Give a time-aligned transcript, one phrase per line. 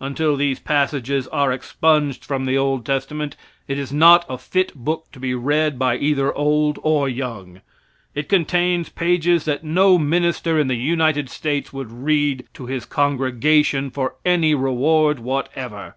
[0.00, 3.34] Until these passages are expunged from the old testament,
[3.66, 7.60] it is not a fit book to be read by either old or young.
[8.14, 13.90] It contains pages that no minister in the United States would read to his congregation
[13.90, 15.96] for any reward whatever.